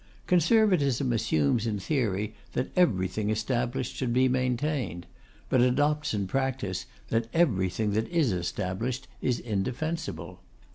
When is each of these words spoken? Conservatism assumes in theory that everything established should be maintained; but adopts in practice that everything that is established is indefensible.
Conservatism 0.25 1.13
assumes 1.13 1.67
in 1.67 1.77
theory 1.77 2.33
that 2.53 2.71
everything 2.75 3.29
established 3.29 3.95
should 3.95 4.11
be 4.11 4.27
maintained; 4.27 5.05
but 5.47 5.61
adopts 5.61 6.11
in 6.11 6.25
practice 6.25 6.87
that 7.09 7.27
everything 7.35 7.91
that 7.91 8.07
is 8.09 8.31
established 8.31 9.07
is 9.21 9.37
indefensible. 9.39 10.41